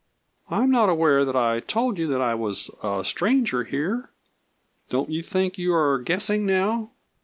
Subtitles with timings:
[0.49, 4.09] "I am not aware that I told you that I was a stranger here!
[4.89, 6.93] Don't you think you are guessing now?"